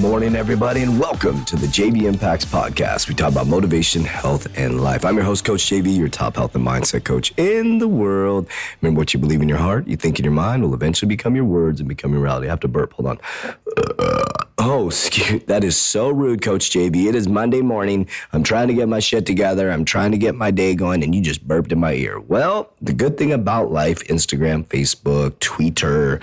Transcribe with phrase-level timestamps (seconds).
[0.00, 3.08] morning, everybody, and welcome to the JV Impacts Podcast.
[3.08, 5.04] We talk about motivation, health, and life.
[5.04, 8.46] I'm your host, Coach JV, your top health and mindset coach in the world.
[8.82, 11.34] Remember what you believe in your heart, you think in your mind, will eventually become
[11.34, 12.46] your words and become your reality.
[12.46, 12.92] I have to burp.
[12.92, 13.18] Hold on.
[13.76, 14.24] Uh,
[14.58, 17.06] oh, excuse, that is so rude, Coach JV.
[17.06, 18.06] It is Monday morning.
[18.32, 19.70] I'm trying to get my shit together.
[19.70, 22.20] I'm trying to get my day going, and you just burped in my ear.
[22.20, 26.20] Well, the good thing about life, Instagram, Facebook, Twitter,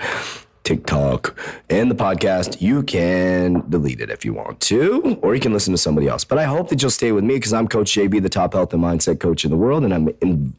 [0.64, 1.38] TikTok,
[1.70, 5.72] and the podcast, you can delete it if you want to, or you can listen
[5.72, 6.24] to somebody else.
[6.24, 8.72] But I hope that you'll stay with me because I'm Coach JV, the top health
[8.72, 10.54] and mindset coach in the world, and I'm in,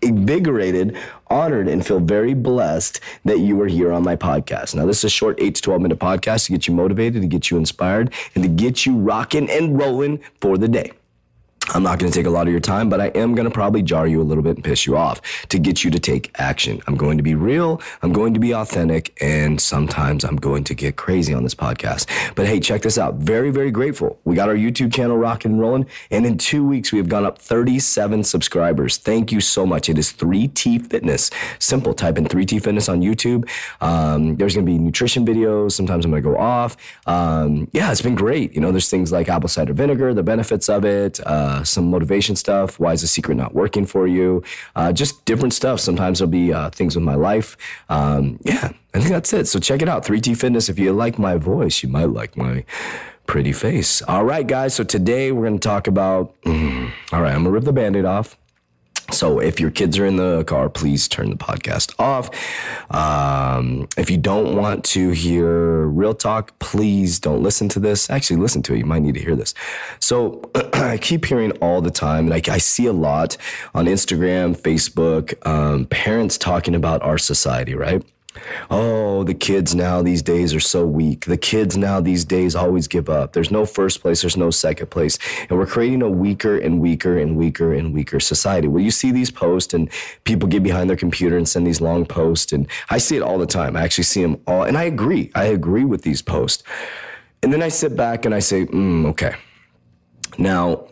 [0.00, 0.96] invigorated,
[1.28, 4.74] honored, and feel very blessed that you are here on my podcast.
[4.74, 7.28] Now, this is a short 8 to 12 minute podcast to get you motivated, to
[7.28, 10.92] get you inspired, and to get you rocking and rolling for the day.
[11.70, 13.50] I'm not going to take a lot of your time, but I am going to
[13.50, 16.30] probably jar you a little bit and piss you off to get you to take
[16.40, 16.80] action.
[16.86, 17.80] I'm going to be real.
[18.02, 19.16] I'm going to be authentic.
[19.20, 22.08] And sometimes I'm going to get crazy on this podcast.
[22.34, 23.16] But hey, check this out.
[23.16, 24.18] Very, very grateful.
[24.24, 25.86] We got our YouTube channel rocking and rolling.
[26.10, 28.96] And in two weeks, we have gone up 37 subscribers.
[28.96, 29.88] Thank you so much.
[29.88, 31.30] It is 3T Fitness.
[31.58, 31.92] Simple.
[31.92, 33.48] Type in 3T Fitness on YouTube.
[33.80, 35.72] Um, there's going to be nutrition videos.
[35.72, 36.76] Sometimes I'm going to go off.
[37.06, 38.54] Um, yeah, it's been great.
[38.54, 41.20] You know, there's things like apple cider vinegar, the benefits of it.
[41.26, 42.78] Uh, uh, some motivation stuff.
[42.78, 44.42] Why is the secret not working for you?
[44.76, 45.80] Uh, just different stuff.
[45.80, 47.56] Sometimes there'll be uh, things with my life.
[47.88, 49.48] Um, yeah, I think that's it.
[49.48, 50.04] So check it out.
[50.04, 50.68] 3T Fitness.
[50.68, 52.64] If you like my voice, you might like my
[53.26, 54.02] pretty face.
[54.02, 54.74] All right, guys.
[54.74, 56.40] So today we're going to talk about.
[56.42, 58.36] Mm, all right, I'm going to rip the band aid off.
[59.10, 62.28] So if your kids are in the car, please turn the podcast off.
[62.90, 68.10] Um, if you don't want to hear real talk, please don't listen to this.
[68.10, 68.78] Actually, listen to it.
[68.78, 69.54] You might need to hear this.
[70.00, 70.42] So
[70.74, 73.36] I keep hearing all the time, and I, I see a lot
[73.74, 78.04] on Instagram, Facebook, um, parents talking about our society, right?
[78.70, 81.24] Oh, the kids now these days are so weak.
[81.24, 83.32] The kids now these days always give up.
[83.32, 85.18] There's no first place, there's no second place.
[85.48, 88.68] And we're creating a weaker and weaker and weaker and weaker society.
[88.68, 89.90] Well, you see these posts and
[90.24, 92.52] people get behind their computer and send these long posts.
[92.52, 93.76] And I see it all the time.
[93.76, 94.64] I actually see them all.
[94.64, 95.30] And I agree.
[95.34, 96.62] I agree with these posts.
[97.42, 99.34] And then I sit back and I say, mm, okay.
[100.38, 100.88] Now,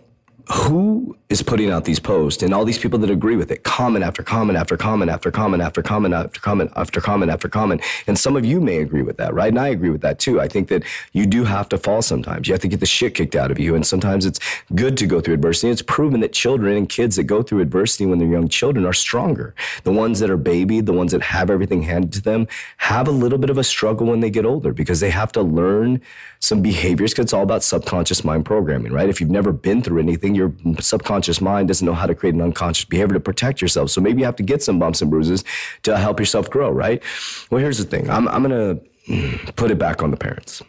[0.52, 4.04] who is putting out these posts and all these people that agree with it, comment
[4.04, 7.82] after comment after comment after comment after comment after comment after comment after comment.
[8.06, 9.48] And some of you may agree with that, right?
[9.48, 10.40] And I agree with that too.
[10.40, 12.46] I think that you do have to fall sometimes.
[12.46, 13.74] You have to get the shit kicked out of you.
[13.74, 14.38] And sometimes it's
[14.76, 15.70] good to go through adversity.
[15.70, 18.92] It's proven that children and kids that go through adversity when they're young children are
[18.92, 19.52] stronger.
[19.82, 23.12] The ones that are babied, the ones that have everything handed to them, have a
[23.12, 26.00] little bit of a struggle when they get older because they have to learn
[26.38, 29.08] some behaviors because it's all about subconscious mind programming, right?
[29.08, 32.42] If you've never been through anything, your subconscious mind doesn't know how to create an
[32.42, 33.90] unconscious behavior to protect yourself.
[33.90, 35.44] So maybe you have to get some bumps and bruises
[35.82, 37.02] to help yourself grow, right?
[37.50, 40.62] Well, here's the thing I'm, I'm going to mm, put it back on the parents.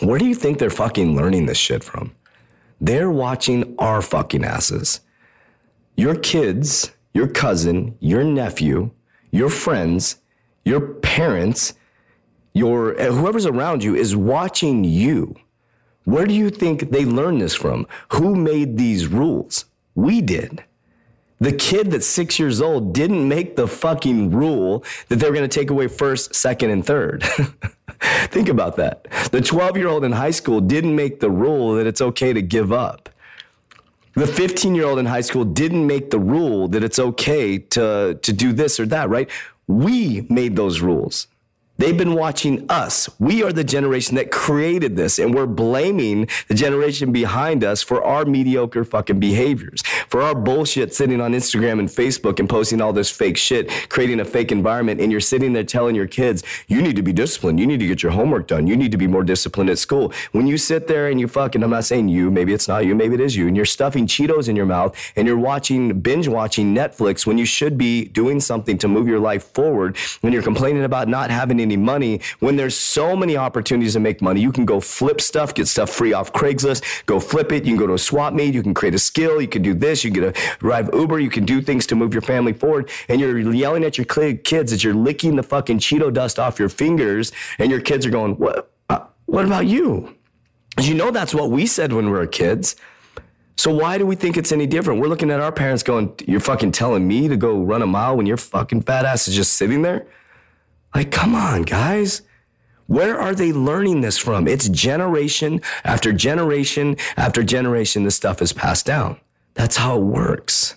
[0.00, 2.14] Where do you think they're fucking learning this shit from?
[2.80, 5.00] They're watching our fucking asses.
[5.96, 8.90] Your kids, your cousin, your nephew,
[9.30, 10.16] your friends,
[10.64, 11.74] your parents,
[12.52, 15.34] your whoever's around you is watching you.
[16.06, 17.88] Where do you think they learned this from?
[18.12, 19.64] Who made these rules?
[19.96, 20.62] We did.
[21.40, 25.60] The kid that's six years old didn't make the fucking rule that they're going to
[25.60, 27.24] take away first, second, and third.
[28.28, 29.08] Think about that.
[29.32, 32.40] The 12 year old in high school didn't make the rule that it's okay to
[32.40, 33.08] give up.
[34.14, 38.16] The 15 year old in high school didn't make the rule that it's okay to,
[38.22, 39.28] to do this or that, right?
[39.66, 41.26] We made those rules.
[41.78, 43.08] They've been watching us.
[43.18, 48.02] We are the generation that created this, and we're blaming the generation behind us for
[48.02, 49.82] our mediocre fucking behaviors,
[50.16, 54.20] for our bullshit sitting on Instagram and Facebook and posting all this fake shit, creating
[54.20, 54.98] a fake environment.
[54.98, 57.60] And you're sitting there telling your kids, you need to be disciplined.
[57.60, 58.66] You need to get your homework done.
[58.66, 60.14] You need to be more disciplined at school.
[60.32, 62.94] When you sit there and you fucking, I'm not saying you, maybe it's not you,
[62.94, 66.28] maybe it is you, and you're stuffing Cheetos in your mouth and you're watching, binge
[66.28, 70.42] watching Netflix when you should be doing something to move your life forward, when you're
[70.42, 74.40] complaining about not having any money when there's so many opportunities to make money.
[74.40, 77.66] You can go flip stuff, get stuff free off Craigslist, go flip it.
[77.66, 78.54] You can go to a swap meet.
[78.54, 79.42] You can create a skill.
[79.42, 80.05] You can do this.
[80.06, 81.20] You can drive Uber.
[81.20, 82.90] You can do things to move your family forward.
[83.08, 86.68] And you're yelling at your kids as you're licking the fucking Cheeto dust off your
[86.68, 87.32] fingers.
[87.58, 90.14] And your kids are going, what, uh, what about you?
[90.80, 92.76] You know, that's what we said when we were kids.
[93.56, 95.00] So why do we think it's any different?
[95.00, 98.16] We're looking at our parents going, You're fucking telling me to go run a mile
[98.16, 100.06] when your fucking fat ass is just sitting there?
[100.94, 102.22] Like, come on, guys.
[102.86, 104.46] Where are they learning this from?
[104.46, 109.18] It's generation after generation after generation, this stuff is passed down.
[109.56, 110.76] That's how it works.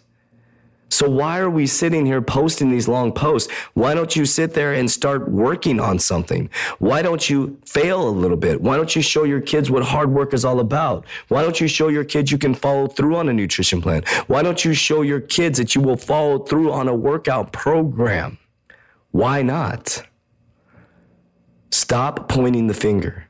[0.91, 3.51] So why are we sitting here posting these long posts?
[3.73, 6.49] Why don't you sit there and start working on something?
[6.79, 8.59] Why don't you fail a little bit?
[8.59, 11.05] Why don't you show your kids what hard work is all about?
[11.27, 14.03] Why don't you show your kids you can follow through on a nutrition plan?
[14.27, 18.39] Why don't you show your kids that you will follow through on a workout program?
[19.11, 20.03] Why not?
[21.69, 23.27] Stop pointing the finger.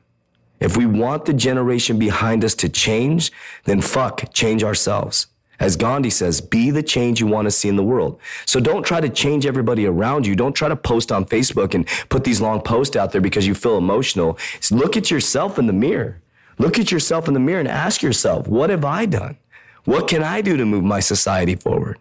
[0.60, 3.32] If we want the generation behind us to change,
[3.64, 5.26] then fuck, change ourselves.
[5.60, 8.18] As Gandhi says, be the change you want to see in the world.
[8.46, 10.34] So don't try to change everybody around you.
[10.34, 13.54] Don't try to post on Facebook and put these long posts out there because you
[13.54, 14.38] feel emotional.
[14.70, 16.20] look at yourself in the mirror.
[16.58, 19.36] Look at yourself in the mirror and ask yourself, what have I done?
[19.84, 21.98] What can I do to move my society forward?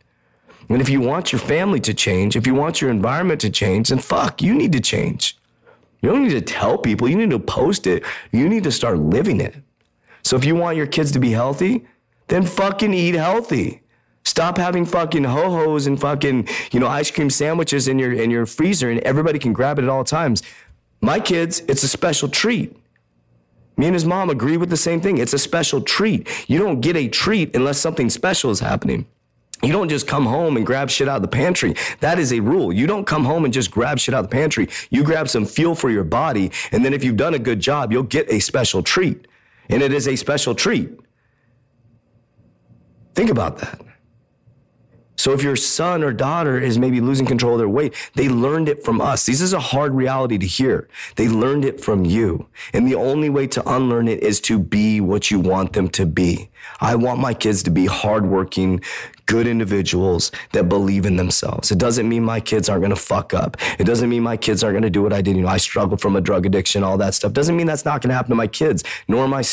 [0.69, 3.89] And if you want your family to change, if you want your environment to change,
[3.89, 5.37] then fuck, you need to change.
[6.01, 8.03] You don't need to tell people, you need to post it.
[8.31, 9.55] You need to start living it.
[10.23, 11.85] So if you want your kids to be healthy,
[12.29, 13.81] then fucking eat healthy.
[14.23, 18.45] Stop having fucking ho-hos and fucking, you know, ice cream sandwiches in your in your
[18.45, 20.43] freezer and everybody can grab it at all times.
[21.01, 22.75] My kids, it's a special treat.
[23.77, 25.17] Me and his mom agree with the same thing.
[25.19, 26.27] It's a special treat.
[26.49, 29.07] You don't get a treat unless something special is happening.
[29.63, 31.75] You don't just come home and grab shit out of the pantry.
[31.99, 32.71] That is a rule.
[32.71, 34.69] You don't come home and just grab shit out of the pantry.
[34.89, 37.91] You grab some fuel for your body, and then if you've done a good job,
[37.91, 39.27] you'll get a special treat.
[39.69, 40.97] And it is a special treat.
[43.15, 43.81] Think about that.
[45.19, 48.69] So if your son or daughter is maybe losing control of their weight, they learned
[48.69, 49.25] it from us.
[49.25, 50.87] This is a hard reality to hear.
[51.17, 52.47] They learned it from you.
[52.71, 56.05] And the only way to unlearn it is to be what you want them to
[56.05, 56.49] be.
[56.79, 58.81] I want my kids to be hardworking,
[59.29, 61.71] good individuals that believe in themselves.
[61.71, 63.57] It doesn't mean my kids aren't going to fuck up.
[63.77, 65.35] It doesn't mean my kids aren't going to do what I did.
[65.35, 67.31] You know, I struggled from a drug addiction, all that stuff.
[67.31, 69.43] Doesn't mean that's not going to happen to my kids, nor am I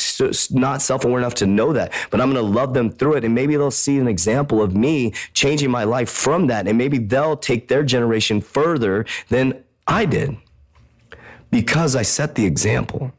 [0.51, 1.93] not self aware enough to know that.
[2.11, 3.25] But I'm going to love them through it.
[3.27, 6.67] And maybe they'll see an example of me changing my life from that.
[6.67, 10.39] And maybe they'll take their generation further than I did
[11.51, 13.13] because I set the example.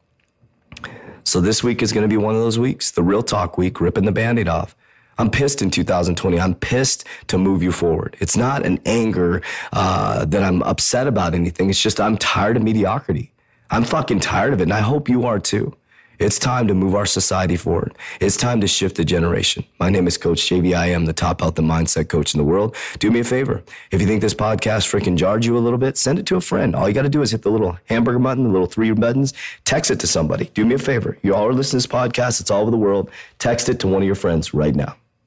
[1.23, 3.79] So this week is going to be one of those weeks, the real talk week,
[3.79, 4.75] ripping the band aid off.
[5.17, 6.39] I'm pissed in 2020.
[6.39, 8.15] I'm pissed to move you forward.
[8.19, 9.41] It's not an anger
[9.73, 11.69] uh, that I'm upset about anything.
[11.69, 13.31] It's just I'm tired of mediocrity.
[13.69, 15.75] I'm fucking tired of it, and I hope you are too.
[16.19, 17.95] It's time to move our society forward.
[18.19, 19.63] It's time to shift the generation.
[19.79, 20.75] My name is Coach JV.
[20.75, 22.75] I am the top health and mindset coach in the world.
[22.97, 23.63] Do me a favor.
[23.91, 26.41] If you think this podcast freaking jarred you a little bit, send it to a
[26.41, 26.75] friend.
[26.75, 29.35] All you got to do is hit the little hamburger button, the little three buttons,
[29.63, 30.45] text it to somebody.
[30.55, 31.19] Do me a favor.
[31.21, 32.41] You all are listening to this podcast.
[32.41, 33.11] It's all over the world.
[33.37, 34.95] Text it to one of your friends right now.